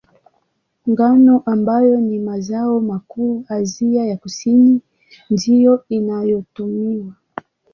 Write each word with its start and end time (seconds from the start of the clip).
Ngano, 0.89 1.43
ambayo 1.45 1.99
ni 2.01 2.19
mazao 2.19 2.79
makuu 2.79 3.45
Asia 3.49 4.05
ya 4.05 4.17
Kusini, 4.17 4.81
ndiyo 5.31 5.85
inayotumiwa. 5.89 7.13